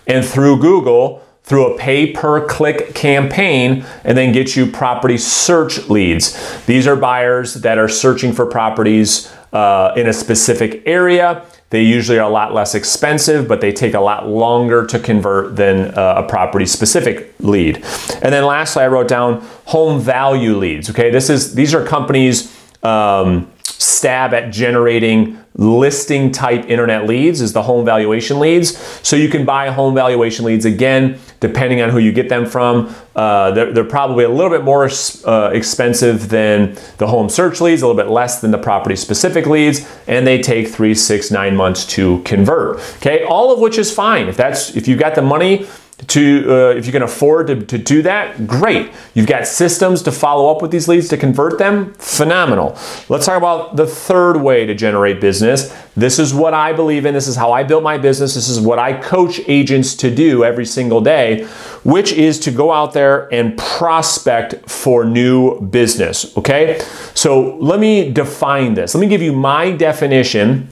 and 0.08 0.24
through 0.24 0.58
Google 0.58 1.22
through 1.44 1.72
a 1.72 1.78
pay 1.78 2.10
per 2.10 2.44
click 2.44 2.92
campaign 2.92 3.86
and 4.02 4.18
then 4.18 4.32
get 4.32 4.56
you 4.56 4.66
property 4.66 5.16
search 5.16 5.88
leads. 5.88 6.66
These 6.66 6.88
are 6.88 6.96
buyers 6.96 7.54
that 7.54 7.78
are 7.78 7.88
searching 7.88 8.32
for 8.32 8.46
properties 8.46 9.32
uh, 9.56 9.94
in 9.96 10.06
a 10.06 10.12
specific 10.12 10.82
area. 10.84 11.42
They 11.70 11.82
usually 11.82 12.18
are 12.18 12.28
a 12.28 12.32
lot 12.32 12.52
less 12.52 12.74
expensive, 12.74 13.48
but 13.48 13.60
they 13.62 13.72
take 13.72 13.94
a 13.94 14.00
lot 14.00 14.28
longer 14.28 14.86
to 14.86 14.98
convert 14.98 15.56
than 15.56 15.94
uh, 15.94 16.22
a 16.22 16.28
property 16.28 16.66
specific 16.66 17.32
lead. 17.40 17.76
And 18.22 18.30
then 18.34 18.44
lastly, 18.44 18.82
I 18.82 18.88
wrote 18.88 19.08
down 19.08 19.40
home 19.64 19.98
value 19.98 20.56
leads. 20.58 20.90
Okay, 20.90 21.10
this 21.10 21.30
is 21.30 21.54
these 21.54 21.74
are 21.74 21.82
companies 21.84 22.54
um, 22.82 23.50
stab 23.64 24.34
at 24.34 24.52
generating 24.52 25.38
listing 25.54 26.30
type 26.32 26.68
internet 26.68 27.06
leads 27.06 27.40
is 27.40 27.52
the 27.54 27.62
home 27.62 27.84
valuation 27.84 28.38
leads. 28.38 28.76
So 29.08 29.16
you 29.16 29.28
can 29.28 29.46
buy 29.46 29.70
home 29.70 29.94
valuation 29.94 30.44
leads 30.44 30.66
again, 30.66 31.18
depending 31.40 31.80
on 31.80 31.90
who 31.90 31.98
you 31.98 32.12
get 32.12 32.28
them 32.28 32.46
from. 32.46 32.94
Uh, 33.14 33.50
they're, 33.52 33.72
they're, 33.72 33.84
probably 33.84 34.24
a 34.24 34.28
little 34.28 34.50
bit 34.50 34.64
more 34.64 34.90
uh, 35.24 35.50
expensive 35.52 36.28
than 36.28 36.76
the 36.98 37.06
home 37.06 37.28
search 37.28 37.60
leads, 37.60 37.82
a 37.82 37.86
little 37.86 38.00
bit 38.00 38.10
less 38.10 38.40
than 38.40 38.50
the 38.50 38.58
property 38.58 38.96
specific 38.96 39.46
leads, 39.46 39.88
and 40.06 40.26
they 40.26 40.42
take 40.42 40.68
three, 40.68 40.94
six, 40.94 41.30
nine 41.30 41.56
months 41.56 41.86
to 41.86 42.20
convert. 42.24 42.78
Okay, 42.96 43.24
all 43.24 43.52
of 43.52 43.60
which 43.60 43.78
is 43.78 43.92
fine. 43.92 44.28
If 44.28 44.36
that's 44.36 44.76
if 44.76 44.88
you've 44.88 44.98
got 44.98 45.14
the 45.14 45.22
money 45.22 45.66
to 46.08 46.44
uh, 46.46 46.76
if 46.76 46.84
you 46.84 46.92
can 46.92 47.02
afford 47.02 47.46
to, 47.46 47.64
to 47.64 47.78
do 47.78 48.02
that 48.02 48.46
great. 48.46 48.92
You've 49.14 49.26
got 49.26 49.46
systems 49.46 50.02
to 50.02 50.12
follow 50.12 50.54
up 50.54 50.60
with 50.60 50.70
these 50.70 50.88
leads 50.88 51.08
to 51.08 51.16
convert 51.16 51.58
them. 51.58 51.94
Phenomenal. 51.94 52.76
Let's 53.08 53.24
talk 53.24 53.38
about 53.38 53.76
the 53.76 53.86
third 53.86 54.36
way 54.36 54.66
to 54.66 54.74
generate 54.74 55.22
business. 55.22 55.74
This 55.96 56.18
is 56.18 56.34
what 56.34 56.52
i 56.52 56.74
believe 56.74 57.06
in. 57.06 57.14
This 57.14 57.26
is 57.26 57.36
how 57.36 57.52
i 57.52 57.62
built 57.62 57.82
my 57.82 57.96
business. 57.96 58.34
This 58.34 58.48
is 58.48 58.60
what 58.60 58.78
i 58.78 58.92
coach 58.92 59.40
agents 59.48 59.94
to 59.96 60.14
do 60.14 60.44
every 60.44 60.66
single 60.66 61.00
day 61.00 61.44
which 61.82 62.12
is 62.12 62.38
to 62.40 62.50
go 62.50 62.72
out 62.72 62.92
there 62.92 63.32
and 63.32 63.56
prospect 63.56 64.68
for 64.68 65.04
new 65.04 65.60
business 65.60 66.36
okay? 66.36 66.78
So 67.14 67.56
let 67.56 67.80
me 67.80 68.10
define 68.12 68.74
this. 68.74 68.94
Let 68.94 69.00
me 69.00 69.08
give 69.08 69.22
you 69.22 69.32
my 69.32 69.70
definition 69.70 70.68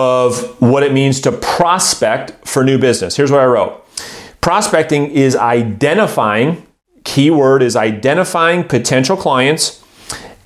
of 0.00 0.60
what 0.60 0.82
it 0.82 0.92
means 0.92 1.20
to 1.20 1.30
prospect 1.32 2.46
for 2.46 2.64
new 2.64 2.78
business 2.78 3.16
here's 3.16 3.30
what 3.30 3.40
i 3.40 3.46
wrote 3.46 3.80
Prospecting 4.40 5.10
is 5.10 5.36
identifying, 5.36 6.66
keyword 7.04 7.62
is 7.62 7.76
identifying 7.76 8.64
potential 8.64 9.16
clients 9.16 9.84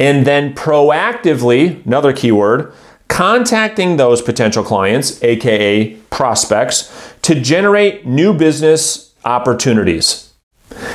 and 0.01 0.27
then 0.27 0.53
proactively, 0.55 1.85
another 1.87 2.13
keyword, 2.13 2.73
contacting 3.07 3.97
those 3.97 4.21
potential 4.21 4.65
clients, 4.65 5.23
aka 5.23 5.95
prospects, 6.11 7.15
to 7.23 7.41
generate 7.41 8.05
new 8.05 8.35
business 8.35 9.15
opportunities. 9.25 10.33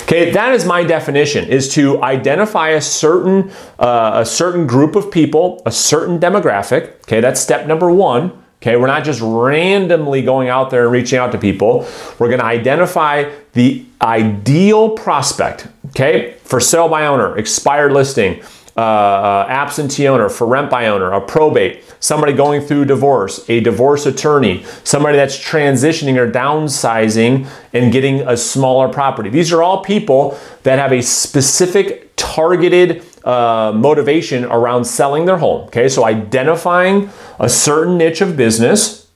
Okay, 0.04 0.32
that 0.32 0.54
is 0.54 0.66
my 0.66 0.84
definition: 0.84 1.48
is 1.48 1.70
to 1.76 2.04
identify 2.04 2.70
a 2.70 2.82
certain 2.82 3.50
uh, 3.78 4.12
a 4.16 4.26
certain 4.26 4.68
group 4.68 4.98
of 4.98 5.10
people, 5.10 5.62
a 5.66 5.72
certain 5.72 6.20
demographic. 6.20 6.96
Okay, 7.04 7.22
that's 7.22 7.40
step 7.40 7.66
number 7.66 7.90
one. 7.90 8.39
Okay, 8.62 8.76
we're 8.76 8.88
not 8.88 9.06
just 9.06 9.22
randomly 9.22 10.22
going 10.22 10.50
out 10.50 10.70
there 10.70 10.84
and 10.84 10.92
reaching 10.92 11.18
out 11.18 11.32
to 11.32 11.38
people. 11.38 11.88
We're 12.20 12.28
going 12.28 12.42
to 12.42 12.46
identify 12.46 13.32
the 13.54 13.86
ideal 14.02 14.90
prospect. 14.90 15.68
Okay, 15.90 16.36
for 16.44 16.60
sale 16.60 16.90
by 16.90 17.06
owner, 17.08 17.38
expired 17.38 17.94
listing, 17.94 18.44
uh, 18.76 18.82
uh, 18.82 19.46
absentee 19.48 20.10
owner, 20.10 20.28
for 20.28 20.46
rent 20.46 20.70
by 20.70 20.88
owner, 20.88 21.12
a 21.14 21.22
probate, 21.22 21.84
somebody 22.02 22.34
going 22.34 22.62
through 22.62 22.84
divorce, 22.84 23.50
a 23.50 23.62
divorce 23.62 24.06
attorney, 24.06 24.66
somebody 24.84 25.16
that's 25.16 25.38
transitioning 25.38 26.18
or 26.18 26.30
downsizing 26.30 27.48
and 27.72 27.94
getting 27.94 28.28
a 28.28 28.36
smaller 28.36 28.90
property. 28.90 29.30
These 29.30 29.54
are 29.54 29.64
all 29.64 29.84
people 29.84 30.38
that 30.64 30.80
have 30.80 30.92
a 30.92 31.02
specific 31.02 32.14
targeted 32.18 33.04
uh, 33.24 33.72
motivation 33.76 34.46
around 34.46 34.86
selling 34.86 35.26
their 35.26 35.38
home. 35.38 35.68
Okay, 35.68 35.90
so 35.90 36.06
identifying 36.06 37.10
a 37.40 37.50
certain 37.50 37.98
niche 37.98 38.22
of 38.22 38.38
business 38.38 39.08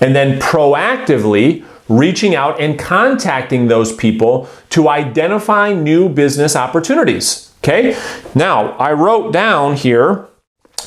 and 0.00 0.14
then 0.14 0.38
proactively 0.38 1.64
reaching 1.88 2.34
out 2.34 2.60
and 2.60 2.78
contacting 2.78 3.68
those 3.68 3.94
people 3.94 4.48
to 4.70 4.88
identify 4.88 5.72
new 5.72 6.08
business 6.08 6.56
opportunities. 6.56 7.52
Okay, 7.58 7.96
now 8.34 8.72
I 8.72 8.92
wrote 8.92 9.32
down 9.32 9.76
here 9.76 10.28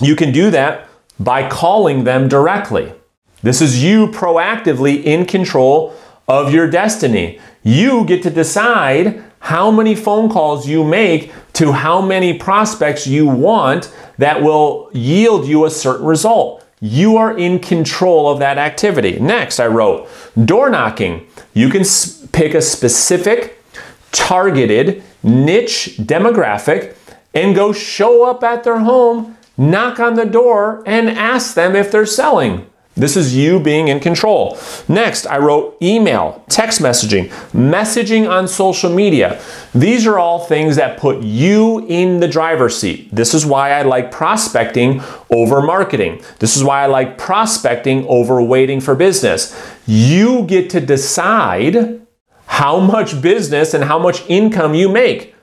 you 0.02 0.16
can 0.16 0.32
do 0.32 0.52
that 0.52 0.88
by 1.20 1.48
calling 1.48 2.04
them 2.04 2.28
directly. 2.28 2.94
This 3.42 3.62
is 3.62 3.84
you 3.84 4.08
proactively 4.08 5.04
in 5.04 5.26
control 5.26 5.96
of 6.28 6.54
your 6.54 6.70
destiny. 6.70 7.40
You 7.64 8.06
get 8.06 8.24
to 8.24 8.30
decide 8.30 9.24
how 9.46 9.70
many 9.70 9.94
phone 9.94 10.28
calls 10.28 10.68
you 10.68 10.84
make 10.84 11.32
to 11.54 11.72
how 11.72 12.02
many 12.02 12.36
prospects 12.36 13.06
you 13.06 13.28
want 13.28 13.94
that 14.18 14.42
will 14.42 14.90
yield 14.92 15.46
you 15.46 15.66
a 15.66 15.70
certain 15.70 16.08
result. 16.08 16.66
You 16.82 17.18
are 17.18 17.38
in 17.38 17.60
control 17.60 18.28
of 18.28 18.40
that 18.40 18.58
activity. 18.58 19.20
Next, 19.20 19.60
I 19.60 19.68
wrote 19.68 20.10
door 20.46 20.72
knocking. 20.72 21.28
You 21.54 21.70
can 21.70 21.84
pick 22.32 22.56
a 22.56 22.62
specific, 22.62 23.64
targeted, 24.12 25.04
niche 25.22 25.98
demographic 26.00 26.96
and 27.36 27.54
go 27.54 27.72
show 27.72 28.28
up 28.28 28.44
at 28.44 28.64
their 28.64 28.80
home, 28.80 29.38
knock 29.58 30.00
on 30.00 30.16
the 30.16 30.26
door, 30.26 30.82
and 30.88 31.08
ask 31.08 31.54
them 31.54 31.76
if 31.76 31.92
they're 31.92 32.08
selling. 32.08 32.66
This 32.96 33.18
is 33.18 33.36
you 33.36 33.60
being 33.60 33.90
in 33.90 34.00
control. 34.00 34.58
Next, 34.88 35.28
I 35.28 35.38
wrote 35.38 35.78
email, 35.82 36.44
text 36.48 36.82
messaging, 36.82 37.28
messaging 37.52 38.30
on 38.30 38.48
social 38.48 38.90
media. 38.90 39.42
These 39.74 40.08
are 40.08 40.18
all 40.18 40.40
things 40.40 40.78
that 40.78 40.98
put 40.98 41.22
you 41.22 41.86
in 41.88 42.22
the 42.22 42.28
driver's 42.28 42.78
seat. 42.78 43.14
This 43.14 43.34
is 43.34 43.46
why 43.46 43.72
I 43.72 43.82
like 43.82 44.12
prospecting 44.12 45.02
over 45.30 45.62
marketing. 45.62 46.22
This 46.40 46.56
is 46.56 46.64
why 46.64 46.84
I 46.84 46.86
like 46.86 47.18
prospecting 47.18 48.06
over 48.08 48.42
waiting 48.42 48.80
for 48.80 48.96
business. 48.96 49.54
You 49.86 50.46
get 50.46 50.70
to 50.70 50.80
decide 50.80 52.02
how 52.46 52.80
much 52.80 53.22
business 53.22 53.74
and 53.74 53.84
how 53.84 54.00
much 54.00 54.24
income 54.30 54.74
you 54.74 54.88
make. 54.88 55.36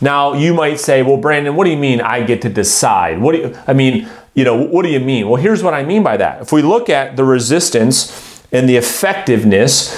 Now, 0.00 0.34
you 0.34 0.54
might 0.54 0.78
say, 0.78 1.02
well, 1.02 1.16
Brandon, 1.16 1.56
what 1.56 1.64
do 1.64 1.70
you 1.70 1.76
mean 1.76 2.00
I 2.00 2.22
get 2.22 2.42
to 2.42 2.48
decide? 2.48 3.18
What 3.20 3.32
do 3.32 3.38
you, 3.38 3.58
I 3.66 3.72
mean, 3.72 4.08
you 4.38 4.44
know, 4.44 4.54
what 4.54 4.84
do 4.84 4.88
you 4.88 5.00
mean? 5.00 5.28
Well, 5.28 5.42
here's 5.42 5.64
what 5.64 5.74
I 5.74 5.82
mean 5.82 6.04
by 6.04 6.16
that. 6.16 6.42
If 6.42 6.52
we 6.52 6.62
look 6.62 6.88
at 6.88 7.16
the 7.16 7.24
resistance 7.24 8.40
and 8.52 8.68
the 8.68 8.76
effectiveness, 8.76 9.90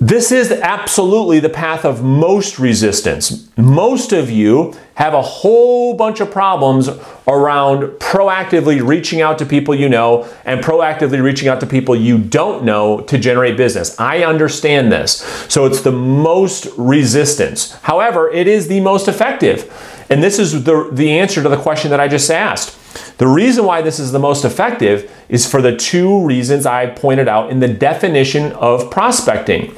this 0.00 0.32
is 0.32 0.50
absolutely 0.50 1.40
the 1.40 1.50
path 1.50 1.84
of 1.84 2.02
most 2.02 2.58
resistance. 2.58 3.50
Most 3.58 4.14
of 4.14 4.30
you 4.30 4.72
have 4.94 5.12
a 5.12 5.20
whole 5.20 5.94
bunch 5.94 6.20
of 6.20 6.30
problems 6.30 6.88
around 7.28 7.82
proactively 7.98 8.82
reaching 8.82 9.20
out 9.20 9.38
to 9.40 9.44
people 9.44 9.74
you 9.74 9.90
know 9.90 10.26
and 10.46 10.64
proactively 10.64 11.22
reaching 11.22 11.46
out 11.46 11.60
to 11.60 11.66
people 11.66 11.94
you 11.94 12.16
don't 12.16 12.64
know 12.64 13.02
to 13.02 13.18
generate 13.18 13.58
business. 13.58 14.00
I 14.00 14.24
understand 14.24 14.90
this. 14.90 15.18
So 15.50 15.66
it's 15.66 15.82
the 15.82 15.92
most 15.92 16.66
resistance. 16.78 17.74
However, 17.82 18.30
it 18.30 18.48
is 18.48 18.68
the 18.68 18.80
most 18.80 19.06
effective. 19.06 19.70
And 20.08 20.22
this 20.22 20.38
is 20.38 20.64
the, 20.64 20.88
the 20.90 21.18
answer 21.18 21.42
to 21.42 21.48
the 21.50 21.60
question 21.60 21.90
that 21.90 22.00
I 22.00 22.08
just 22.08 22.30
asked. 22.30 22.78
The 23.18 23.26
reason 23.26 23.64
why 23.64 23.82
this 23.82 23.98
is 23.98 24.12
the 24.12 24.18
most 24.18 24.44
effective 24.44 25.10
is 25.28 25.50
for 25.50 25.62
the 25.62 25.76
two 25.76 26.24
reasons 26.24 26.66
I 26.66 26.86
pointed 26.86 27.28
out 27.28 27.50
in 27.50 27.60
the 27.60 27.68
definition 27.68 28.52
of 28.52 28.90
prospecting. 28.90 29.74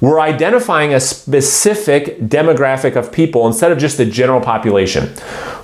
We're 0.00 0.18
identifying 0.18 0.92
a 0.92 0.98
specific 0.98 2.18
demographic 2.18 2.96
of 2.96 3.12
people 3.12 3.46
instead 3.46 3.70
of 3.70 3.78
just 3.78 3.98
the 3.98 4.04
general 4.04 4.40
population. 4.40 5.12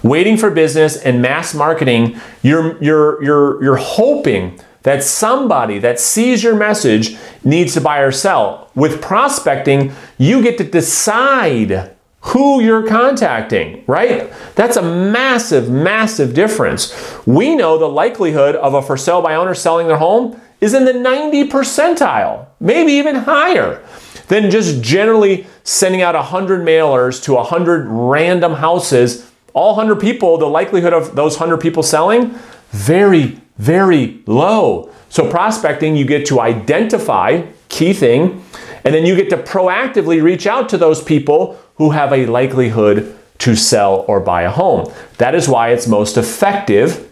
Waiting 0.05 0.37
for 0.37 0.49
business 0.49 0.97
and 0.97 1.21
mass 1.21 1.55
marketing, 1.55 2.21
you're, 2.43 2.81
you're, 2.81 3.23
you're, 3.23 3.63
you're 3.65 3.77
hoping 3.77 4.61
that 4.83 5.03
somebody 5.03 5.81
that 5.81 5.99
sees 5.99 6.45
your 6.45 6.55
message 6.55 7.17
needs 7.43 7.75
to 7.75 7.81
buy 7.81 7.99
or 7.99 8.13
sell. 8.13 8.71
With 8.77 9.03
prospecting, 9.03 9.93
you 10.19 10.41
get 10.41 10.57
to 10.59 10.65
decide 10.65 11.97
who 12.21 12.61
you're 12.61 12.87
contacting, 12.87 13.85
right? 13.87 14.33
That's 14.55 14.77
a 14.77 14.83
massive, 14.83 15.71
massive 15.71 16.35
difference. 16.35 16.93
We 17.27 17.55
know 17.55 17.79
the 17.79 17.89
likelihood 17.89 18.57
of 18.57 18.75
a 18.75 18.83
for 18.83 18.97
sale 18.97 19.23
by 19.23 19.37
owner 19.37 19.55
selling 19.55 19.87
their 19.87 19.99
home 19.99 20.41
is 20.61 20.75
in 20.75 20.85
the 20.85 20.93
90 20.93 21.49
percentile, 21.49 22.47
maybe 22.59 22.93
even 22.93 23.15
higher 23.15 23.83
than 24.27 24.51
just 24.51 24.83
generally 24.83 25.47
sending 25.65 26.03
out 26.03 26.15
100 26.15 26.61
mailers 26.67 27.23
to 27.25 27.35
100 27.35 27.87
random 27.87 28.55
houses. 28.55 29.31
All 29.55 29.77
100 29.77 30.01
people, 30.01 30.39
the 30.39 30.47
likelihood 30.47 30.93
of 30.93 31.15
those 31.15 31.39
100 31.39 31.59
people 31.59 31.83
selling, 31.83 32.39
very, 32.71 33.41
very 33.57 34.23
low. 34.27 34.91
So, 35.09 35.29
prospecting, 35.31 35.97
you 35.97 36.05
get 36.05 36.27
to 36.27 36.41
identify, 36.41 37.47
key 37.69 37.93
thing, 37.93 38.45
and 38.85 38.95
then 38.95 39.05
you 39.05 39.17
get 39.17 39.31
to 39.31 39.37
proactively 39.37 40.23
reach 40.23 40.47
out 40.47 40.69
to 40.71 40.79
those 40.79 41.03
people 41.03 41.59
who 41.77 41.91
have 41.91 42.13
a 42.13 42.27
likelihood 42.27 43.17
to 43.39 43.55
sell 43.55 44.05
or 44.09 44.21
buy 44.21 44.43
a 44.43 44.51
home. 44.51 44.93
That 45.19 45.35
is 45.35 45.49
why 45.49 45.71
it's 45.71 45.87
most 45.87 46.17
effective. 46.17 47.11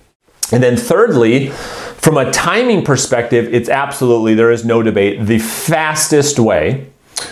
And 0.52 0.62
then, 0.62 0.76
thirdly, 0.76 1.48
from 1.48 2.16
a 2.16 2.30
timing 2.30 2.84
perspective, 2.84 3.52
it's 3.52 3.68
absolutely, 3.68 4.34
there 4.34 4.50
is 4.50 4.64
no 4.64 4.82
debate, 4.82 5.26
the 5.26 5.38
fastest 5.38 6.38
way 6.38 6.86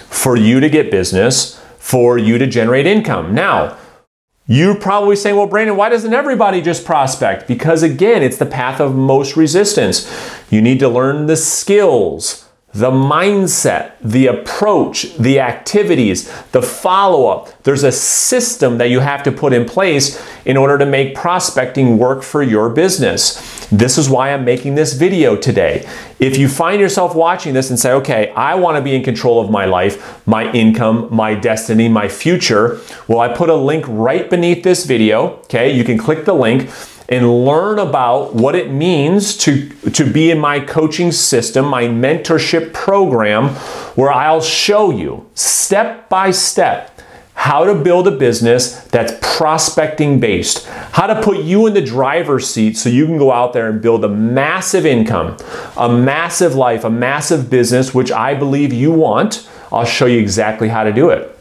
for 0.09 0.37
you 0.37 0.61
to 0.61 0.69
get 0.69 0.91
business, 0.91 1.61
for 1.79 2.19
you 2.19 2.39
to 2.39 2.47
generate 2.47 2.87
income. 2.87 3.35
Now, 3.35 3.77
you're 4.47 4.75
probably 4.75 5.17
saying, 5.17 5.37
well, 5.37 5.47
Brandon, 5.47 5.77
why 5.77 5.89
doesn't 5.89 6.13
everybody 6.13 6.61
just 6.61 6.85
prospect? 6.85 7.49
Because 7.49 7.83
again, 7.83 8.23
it's 8.23 8.37
the 8.37 8.47
path 8.47 8.81
of 8.81 8.95
most 8.95 9.37
resistance. 9.37 10.11
You 10.51 10.61
need 10.61 10.81
to 10.81 10.89
learn 10.89 11.27
the 11.27 11.37
skills, 11.37 12.44
the 12.75 12.91
mindset, 12.91 13.93
the 14.01 14.27
approach, 14.27 15.15
the 15.17 15.39
activities, 15.39 16.29
the 16.51 16.61
follow 16.61 17.29
up. 17.29 17.63
There's 17.63 17.85
a 17.85 17.93
system 17.93 18.79
that 18.79 18.91
you 18.91 18.99
have 18.99 19.23
to 19.23 19.33
put 19.33 19.53
in 19.53 19.65
place 19.65 20.21
in 20.45 20.57
order 20.57 20.77
to 20.79 20.85
make 20.85 21.15
prospecting 21.15 21.99
work 21.99 22.25
for 22.25 22.43
your 22.43 22.69
business. 22.69 23.69
This 23.69 23.97
is 23.97 24.11
why 24.11 24.33
I'm 24.33 24.45
making 24.45 24.75
this 24.75 24.93
video 24.95 25.37
today. 25.37 25.89
If 26.19 26.37
you 26.37 26.49
find 26.49 26.81
yourself 26.81 27.15
watching 27.15 27.55
this 27.55 27.71
and 27.71 27.79
say, 27.79 27.93
okay, 27.93 28.31
I 28.31 28.57
want 28.57 28.77
to 28.77 28.83
be 28.83 28.95
in 28.95 29.05
control 29.05 29.41
of 29.41 29.51
my 29.51 29.67
life, 29.67 30.27
my 30.27 30.51
income, 30.53 31.09
my 31.11 31.35
destiny, 31.35 31.89
my 31.89 32.09
future, 32.09 32.81
well, 33.07 33.21
I 33.21 33.29
put 33.29 33.51
a 33.51 33.55
link 33.55 33.85
right 33.89 34.29
beneath 34.29 34.65
this 34.65 34.85
video. 34.85 35.37
Okay, 35.45 35.73
you 35.73 35.85
can 35.85 35.97
click 35.97 36.25
the 36.25 36.35
link 36.35 36.71
and 37.09 37.45
learn 37.45 37.79
about 37.79 38.35
what 38.35 38.55
it 38.55 38.71
means 38.71 39.37
to, 39.37 39.69
to 39.91 40.11
be 40.11 40.31
in 40.31 40.39
my 40.39 40.61
coaching 40.61 41.13
system, 41.13 41.67
my 41.67 41.85
mentorship 41.85 42.73
program, 42.73 43.51
where 43.95 44.13
I'll 44.13 44.41
show 44.41 44.91
you 44.91 45.29
step 45.35 46.09
by 46.09 46.31
step 46.31 46.91
how 47.35 47.65
to 47.65 47.75
build 47.75 48.07
a 48.07 48.11
business 48.11 48.85
that's 48.85 49.13
prospecting 49.37 50.21
based, 50.21 50.67
how 50.67 51.07
to 51.07 51.21
put 51.21 51.39
you 51.39 51.67
in 51.67 51.75
the 51.75 51.83
driver's 51.83 52.49
seat 52.49 52.77
so 52.77 52.89
you 52.89 53.05
can 53.07 53.19
go 53.19 53.33
out 53.33 53.53
there 53.53 53.69
and 53.69 53.83
build 53.83 54.05
a 54.05 54.09
massive 54.09 54.87
income, 54.87 55.37
a 55.77 55.89
massive 55.89 56.55
life, 56.55 56.85
a 56.85 56.91
massive 56.91 57.51
business, 57.51 57.93
which 57.93 58.11
I 58.13 58.35
believe 58.35 58.73
you 58.73 58.93
want. 58.93 59.49
I'll 59.73 59.85
show 59.85 60.07
you 60.07 60.21
exactly 60.21 60.69
how 60.69 60.85
to 60.85 60.93
do 60.93 61.11
it. 61.11 61.34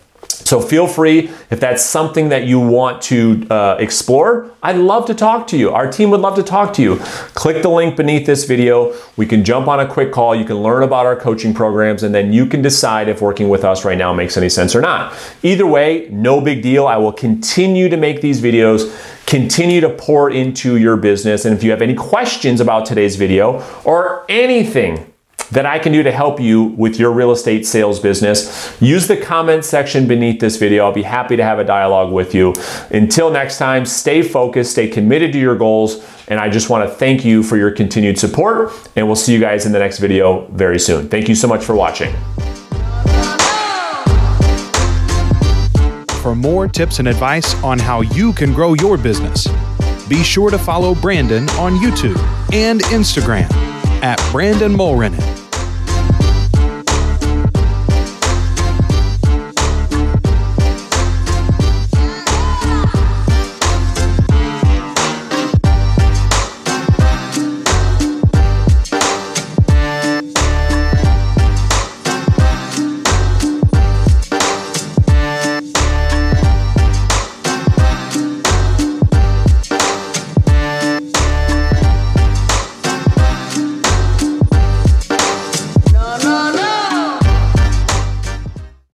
So 0.45 0.59
feel 0.59 0.87
free 0.87 1.29
if 1.49 1.59
that's 1.59 1.83
something 1.83 2.29
that 2.29 2.45
you 2.45 2.59
want 2.59 3.01
to 3.03 3.47
uh, 3.49 3.77
explore. 3.79 4.51
I'd 4.61 4.77
love 4.77 5.05
to 5.07 5.13
talk 5.13 5.47
to 5.47 5.57
you. 5.57 5.71
Our 5.71 5.91
team 5.91 6.09
would 6.11 6.21
love 6.21 6.35
to 6.35 6.43
talk 6.43 6.73
to 6.73 6.81
you. 6.81 6.97
Click 7.33 7.61
the 7.61 7.69
link 7.69 7.95
beneath 7.95 8.25
this 8.25 8.45
video. 8.45 8.95
We 9.17 9.25
can 9.25 9.43
jump 9.43 9.67
on 9.67 9.79
a 9.79 9.87
quick 9.87 10.11
call. 10.11 10.35
You 10.35 10.45
can 10.45 10.57
learn 10.57 10.83
about 10.83 11.05
our 11.05 11.15
coaching 11.15 11.53
programs 11.53 12.03
and 12.03 12.13
then 12.13 12.33
you 12.33 12.45
can 12.45 12.61
decide 12.61 13.07
if 13.09 13.21
working 13.21 13.49
with 13.49 13.63
us 13.63 13.85
right 13.85 13.97
now 13.97 14.13
makes 14.13 14.37
any 14.37 14.49
sense 14.49 14.75
or 14.75 14.81
not. 14.81 15.13
Either 15.43 15.65
way, 15.65 16.07
no 16.11 16.41
big 16.41 16.61
deal. 16.61 16.87
I 16.87 16.97
will 16.97 17.13
continue 17.13 17.89
to 17.89 17.97
make 17.97 18.21
these 18.21 18.41
videos 18.41 18.91
continue 19.25 19.81
to 19.81 19.89
pour 19.89 20.29
into 20.29 20.77
your 20.77 20.97
business. 20.97 21.45
And 21.45 21.55
if 21.55 21.63
you 21.63 21.71
have 21.71 21.81
any 21.81 21.95
questions 21.95 22.59
about 22.59 22.85
today's 22.85 23.15
video 23.15 23.63
or 23.85 24.25
anything 24.29 25.12
that 25.53 25.67
I 25.67 25.77
can 25.77 25.91
do 25.91 26.01
to 26.01 26.11
help 26.11 26.39
you 26.39 26.63
with 26.63 26.99
your 26.99 27.11
real 27.11 27.31
estate 27.31 27.65
sales 27.65 27.99
business, 27.99 28.75
use 28.81 29.07
the 29.07 29.15
comment 29.15 29.63
section 29.63 30.07
beneath 30.07 30.39
this 30.39 30.57
video. 30.57 30.85
I'll 30.85 30.91
be 30.91 31.03
happy 31.03 31.35
to 31.35 31.43
have 31.43 31.59
a 31.59 31.63
dialogue 31.63 32.11
with 32.11 32.33
you. 32.33 32.55
Until 32.89 33.29
next 33.29 33.59
time, 33.59 33.85
stay 33.85 34.23
focused, 34.23 34.71
stay 34.71 34.87
committed 34.87 35.31
to 35.33 35.39
your 35.39 35.55
goals, 35.55 36.03
and 36.27 36.39
I 36.39 36.49
just 36.49 36.71
want 36.71 36.89
to 36.89 36.95
thank 36.95 37.23
you 37.23 37.43
for 37.43 37.55
your 37.55 37.69
continued 37.69 38.17
support, 38.17 38.73
and 38.95 39.05
we'll 39.05 39.15
see 39.15 39.31
you 39.31 39.39
guys 39.39 39.67
in 39.67 39.71
the 39.71 39.79
next 39.79 39.99
video 39.99 40.47
very 40.47 40.79
soon. 40.79 41.07
Thank 41.07 41.29
you 41.29 41.35
so 41.35 41.47
much 41.47 41.63
for 41.63 41.75
watching. 41.75 42.13
For 46.23 46.35
more 46.35 46.67
tips 46.67 46.97
and 46.97 47.07
advice 47.07 47.53
on 47.63 47.77
how 47.77 48.01
you 48.01 48.33
can 48.33 48.53
grow 48.53 48.73
your 48.73 48.97
business, 48.97 49.47
be 50.07 50.23
sure 50.23 50.49
to 50.49 50.57
follow 50.57 50.95
Brandon 50.95 51.47
on 51.51 51.75
YouTube 51.75 52.17
and 52.53 52.81
Instagram 52.85 53.51
at 54.01 54.19
Brandon 54.31 54.73
Mulrenin 54.73 55.42